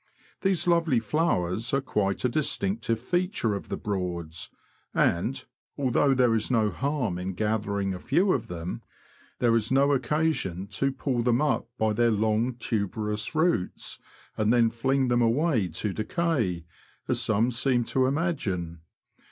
[0.41, 4.49] These lovely flowers are quite a distinctive feature of the Broads,
[4.95, 5.45] and,
[5.77, 8.81] although there is no harm in gathering a few^ of them,
[9.37, 11.03] there is no occasion to 220 THE LAND OF THE BROADS.
[11.03, 13.99] pull them up by their long, tuberous roots,
[14.35, 16.65] and then fling them away to decay,
[17.07, 18.81] as some seem to imagine.